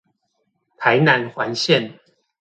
[0.79, 1.99] 台南環線